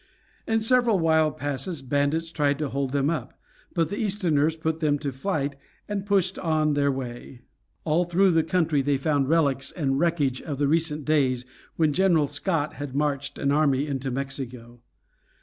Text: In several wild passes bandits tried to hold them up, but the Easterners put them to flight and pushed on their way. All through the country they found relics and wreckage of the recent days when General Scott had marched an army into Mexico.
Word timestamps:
In 0.47 0.59
several 0.61 0.97
wild 0.97 1.37
passes 1.37 1.83
bandits 1.83 2.31
tried 2.31 2.57
to 2.57 2.69
hold 2.69 2.91
them 2.91 3.11
up, 3.11 3.39
but 3.75 3.91
the 3.91 3.97
Easterners 3.99 4.55
put 4.55 4.79
them 4.79 4.97
to 4.97 5.11
flight 5.11 5.55
and 5.87 6.07
pushed 6.07 6.39
on 6.39 6.73
their 6.73 6.91
way. 6.91 7.41
All 7.83 8.05
through 8.05 8.31
the 8.31 8.41
country 8.41 8.81
they 8.81 8.97
found 8.97 9.29
relics 9.29 9.71
and 9.71 9.99
wreckage 9.99 10.41
of 10.41 10.57
the 10.57 10.67
recent 10.67 11.05
days 11.05 11.45
when 11.75 11.93
General 11.93 12.25
Scott 12.25 12.73
had 12.73 12.95
marched 12.95 13.37
an 13.37 13.51
army 13.51 13.85
into 13.85 14.09
Mexico. 14.09 14.81